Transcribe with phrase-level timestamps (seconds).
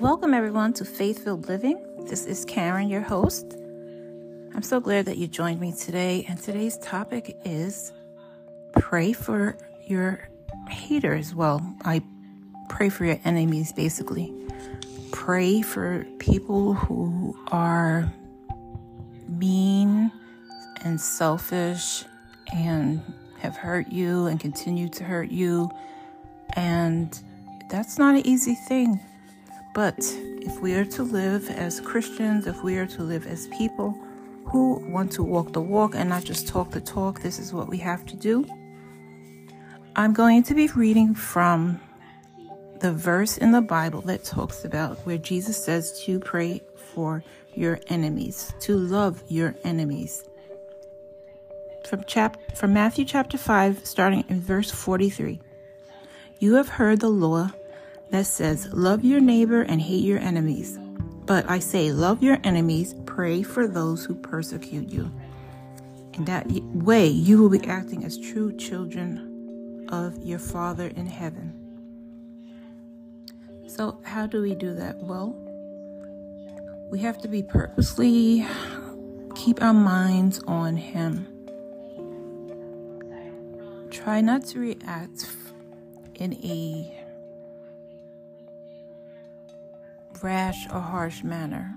[0.00, 1.78] Welcome, everyone, to Faith Filled Living.
[2.08, 3.44] This is Karen, your host.
[4.54, 6.24] I'm so glad that you joined me today.
[6.26, 7.92] And today's topic is
[8.72, 10.26] pray for your
[10.70, 11.34] haters.
[11.34, 12.00] Well, I
[12.70, 14.32] pray for your enemies, basically.
[15.12, 18.10] Pray for people who are
[19.28, 20.10] mean
[20.82, 22.04] and selfish
[22.54, 23.02] and
[23.40, 25.70] have hurt you and continue to hurt you.
[26.56, 27.14] And
[27.68, 28.98] that's not an easy thing
[29.72, 29.94] but
[30.40, 33.96] if we are to live as Christians, if we are to live as people
[34.46, 37.68] who want to walk the walk and not just talk the talk, this is what
[37.68, 38.44] we have to do.
[39.94, 41.80] I'm going to be reading from
[42.80, 46.62] the verse in the Bible that talks about where Jesus says to pray
[46.94, 47.22] for
[47.54, 50.22] your enemies, to love your enemies.
[51.88, 55.38] From chap from Matthew chapter 5 starting in verse 43.
[56.40, 57.52] You have heard the law
[58.10, 60.78] that says, Love your neighbor and hate your enemies.
[61.26, 65.10] But I say, Love your enemies, pray for those who persecute you.
[66.14, 71.54] In that way, you will be acting as true children of your Father in heaven.
[73.68, 74.96] So, how do we do that?
[74.98, 75.34] Well,
[76.90, 78.46] we have to be purposely
[79.36, 81.26] keep our minds on Him.
[83.92, 85.30] Try not to react
[86.16, 86.99] in a
[90.22, 91.74] rash or harsh manner.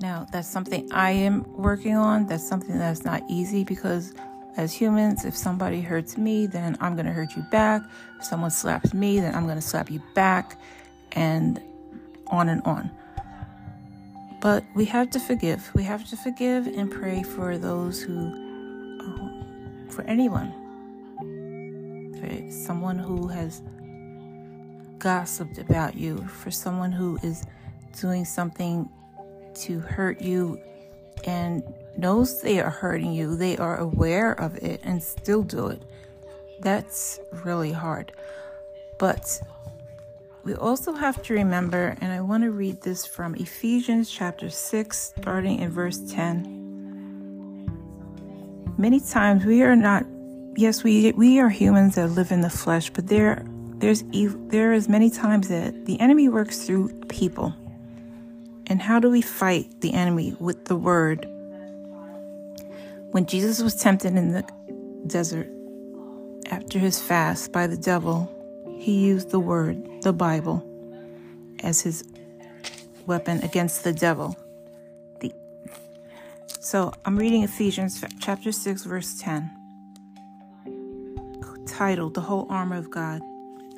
[0.00, 2.26] Now, that's something I am working on.
[2.26, 4.14] That's something that's not easy because,
[4.56, 7.82] as humans, if somebody hurts me, then I'm going to hurt you back.
[8.18, 10.56] If someone slaps me, then I'm going to slap you back,
[11.12, 11.60] and
[12.28, 12.90] on and on.
[14.40, 15.68] But we have to forgive.
[15.74, 20.52] We have to forgive and pray for those who, um, for anyone,
[22.20, 23.62] for someone who has
[24.98, 27.44] gossiped about you, for someone who is
[28.00, 28.88] doing something
[29.54, 30.60] to hurt you
[31.24, 31.62] and
[31.96, 35.82] knows they are hurting you, they are aware of it and still do it.
[36.60, 38.12] That's really hard.
[38.98, 39.40] But
[40.44, 44.98] we also have to remember, and I want to read this from Ephesians chapter 6,
[45.16, 46.54] starting in verse 10.
[48.76, 50.04] Many times we are not,
[50.56, 53.44] yes, we, we are humans that live in the flesh, but there
[53.78, 54.02] there's
[54.48, 57.54] there is many times that the enemy works through people.
[58.66, 61.26] And how do we fight the enemy with the word?
[63.12, 64.44] When Jesus was tempted in the
[65.06, 65.48] desert
[66.50, 68.30] after his fast by the devil,
[68.78, 70.66] he used the word, the Bible,
[71.60, 72.04] as his
[73.06, 74.36] weapon against the devil.
[75.20, 75.32] The,
[76.60, 79.50] so I'm reading Ephesians chapter 6, verse 10,
[81.66, 83.22] titled The Whole Armor of God.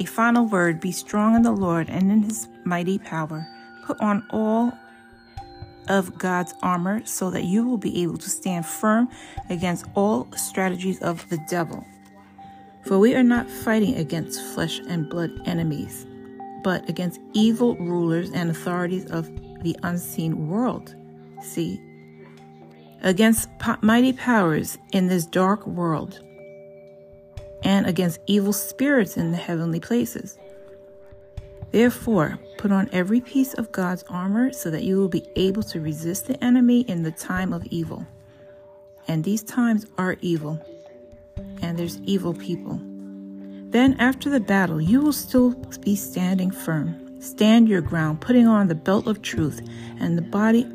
[0.00, 3.46] A final word be strong in the Lord and in his mighty power.
[3.84, 4.72] Put on all
[5.88, 9.08] of God's armor so that you will be able to stand firm
[9.50, 11.84] against all strategies of the devil.
[12.86, 16.06] For we are not fighting against flesh and blood enemies,
[16.62, 19.24] but against evil rulers and authorities of
[19.64, 20.94] the unseen world.
[21.42, 21.80] See?
[23.02, 23.48] Against
[23.80, 26.20] mighty powers in this dark world
[27.62, 30.38] and against evil spirits in the heavenly places.
[31.70, 35.80] Therefore, put on every piece of God's armor so that you will be able to
[35.80, 38.06] resist the enemy in the time of evil.
[39.06, 40.60] And these times are evil,
[41.62, 42.80] and there's evil people.
[43.70, 47.20] Then, after the battle, you will still be standing firm.
[47.20, 49.60] Stand your ground, putting on the belt of truth
[50.00, 50.66] and the body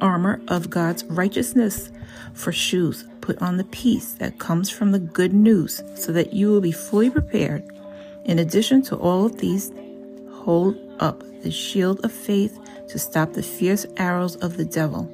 [0.00, 1.90] armor of God's righteousness
[2.32, 6.50] for shoes put on the peace that comes from the good news so that you
[6.50, 7.62] will be fully prepared.
[8.24, 9.70] In addition to all of these,
[10.32, 12.58] hold up the shield of faith
[12.88, 15.12] to stop the fierce arrows of the devil.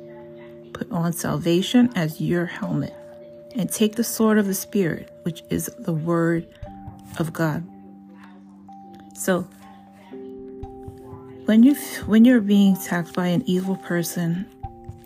[0.75, 2.95] Put on salvation as your helmet,
[3.57, 6.47] and take the sword of the Spirit, which is the word
[7.19, 7.65] of God.
[9.17, 9.41] So,
[11.47, 11.75] when you
[12.07, 14.47] when you're being attacked by an evil person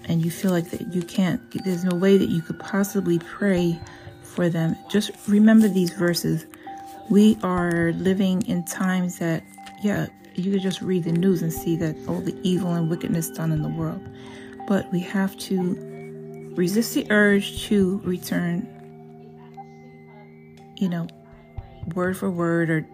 [0.08, 3.78] and you feel like that you can't, there's no way that you could possibly pray
[4.22, 6.46] for them, just remember these verses.
[7.10, 9.42] We are living in times that,
[9.82, 13.30] yeah, you could just read the news and see that all the evil and wickedness
[13.30, 14.00] done in the world.
[14.68, 15.76] But we have to
[16.54, 18.66] resist the urge to return,
[20.76, 21.06] you know,
[21.94, 22.86] word for word, or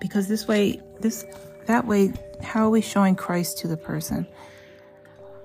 [0.00, 1.24] because this way, this
[1.66, 4.26] that way, how are we showing Christ to the person?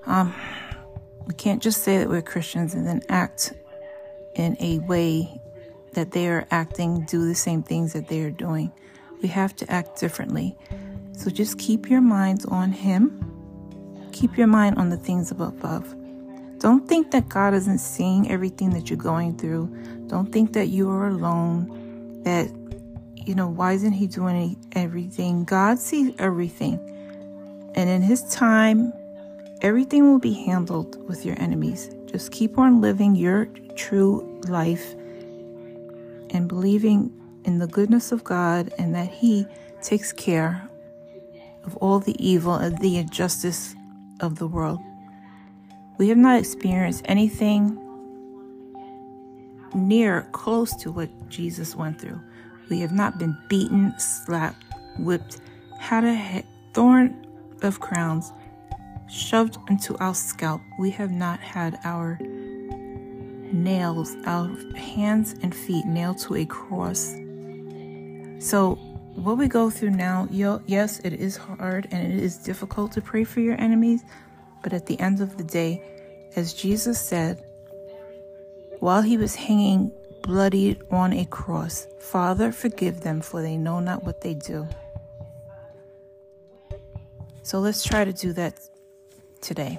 [0.06, 0.32] Um,
[1.26, 3.52] we can't just say that we're Christians and then act
[4.34, 5.40] in a way
[5.92, 8.72] that they are acting, do the same things that they are doing.
[9.20, 10.56] We have to act differently.
[11.16, 13.28] So just keep your minds on Him.
[14.12, 15.94] Keep your mind on the things above.
[16.58, 19.66] Don't think that God isn't seeing everything that you're going through.
[20.06, 22.22] Don't think that you are alone.
[22.24, 22.48] That,
[23.14, 25.44] you know, why isn't He doing everything?
[25.44, 26.78] God sees everything.
[27.74, 28.92] And in His time,
[29.62, 31.88] Everything will be handled with your enemies.
[32.06, 33.44] Just keep on living your
[33.76, 34.92] true life
[36.30, 37.12] and believing
[37.44, 39.46] in the goodness of God and that He
[39.80, 40.68] takes care
[41.64, 43.72] of all the evil and the injustice
[44.18, 44.80] of the world.
[45.96, 47.78] We have not experienced anything
[49.76, 52.20] near close to what Jesus went through.
[52.68, 54.64] We have not been beaten, slapped,
[54.98, 55.36] whipped,
[55.78, 56.42] had a
[56.74, 57.26] thorn
[57.62, 58.32] of crowns,
[59.12, 60.62] shoved into our scalp.
[60.78, 62.18] We have not had our
[63.52, 67.14] nails, our hands and feet nailed to a cross.
[68.38, 68.76] So,
[69.14, 73.24] what we go through now, yes, it is hard and it is difficult to pray
[73.24, 74.02] for your enemies,
[74.62, 75.82] but at the end of the day,
[76.34, 77.44] as Jesus said,
[78.80, 79.92] while he was hanging
[80.22, 84.66] bloodied on a cross, Father, forgive them, for they know not what they do.
[87.42, 88.58] So let's try to do that
[89.42, 89.78] today.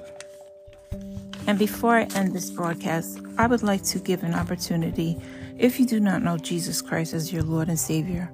[1.48, 5.19] And before I end this broadcast, I would like to give an opportunity
[5.57, 8.30] if you do not know Jesus Christ as your Lord and Savior.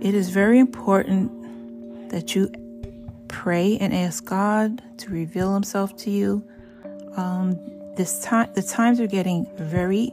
[0.00, 2.52] It is very important that you
[3.28, 6.44] pray and ask God to reveal Himself to you.
[7.16, 7.58] Um,
[7.96, 10.12] this time, the times are getting very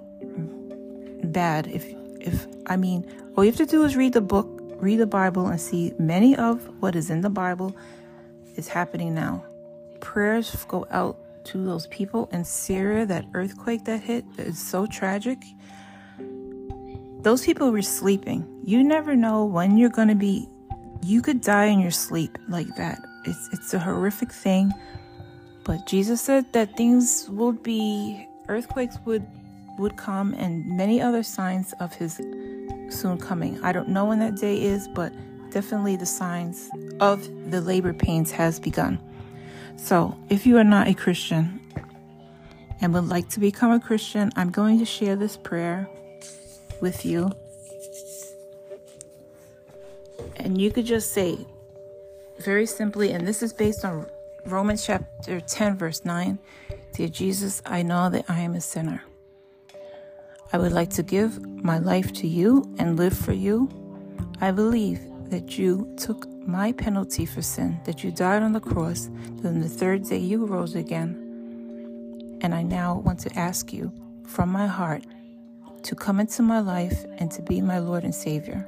[1.25, 1.67] bad.
[1.67, 1.85] If,
[2.21, 3.05] if I mean,
[3.35, 4.47] all you have to do is read the book,
[4.79, 7.75] read the Bible, and see many of what is in the Bible
[8.56, 9.44] is happening now.
[10.00, 14.86] Prayers go out to those people in Syria, that earthquake that hit that is so
[14.86, 15.38] tragic.
[17.21, 18.48] Those people were sleeping.
[18.63, 20.48] You never know when you're going to be,
[21.03, 22.98] you could die in your sleep like that.
[23.25, 24.71] It's, it's a horrific thing.
[25.63, 29.25] But Jesus said that things would be, earthquakes would,
[29.77, 32.15] would come and many other signs of his
[32.89, 33.63] soon coming.
[33.63, 35.13] I don't know when that day is, but
[35.51, 36.69] definitely the signs
[37.00, 39.00] of the labor pains has begun.
[39.77, 41.59] So, if you are not a Christian
[42.81, 45.88] and would like to become a Christian, I'm going to share this prayer
[46.81, 47.31] with you.
[50.38, 51.45] And you could just say
[52.44, 54.07] very simply, and this is based on
[54.45, 56.39] Romans chapter 10, verse 9
[56.94, 59.04] Dear Jesus, I know that I am a sinner.
[60.54, 63.69] I would like to give my life to you and live for you.
[64.42, 65.00] I believe
[65.31, 69.10] that you took my penalty for sin, that you died on the cross,
[69.42, 71.10] then the third day you rose again.
[72.42, 73.92] And I now want to ask you
[74.28, 75.04] from my heart
[75.83, 78.68] to come into my life and to be my Lord and Savior.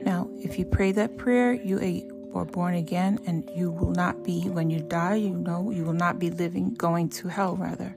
[0.00, 4.42] Now, if you pray that prayer, you are born again and you will not be,
[4.48, 7.94] when you die, you know, you will not be living, going to hell rather.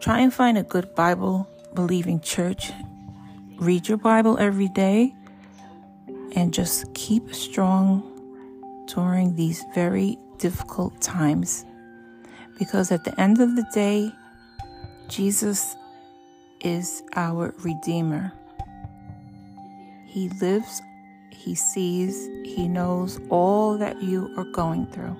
[0.00, 2.72] Try and find a good Bible believing church
[3.60, 5.14] read your Bible every day,
[6.34, 8.02] and just keep strong
[8.88, 11.64] during these very difficult times.
[12.58, 14.10] Because at the end of the day,
[15.08, 15.76] Jesus
[16.62, 18.32] is our Redeemer.
[20.06, 20.80] He lives,
[21.30, 25.16] He sees, He knows all that you are going through.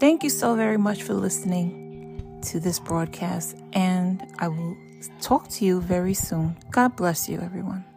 [0.00, 4.76] Thank you so very much for listening to this broadcast, and I will
[5.20, 6.56] talk to you very soon.
[6.72, 7.89] God bless you, everyone.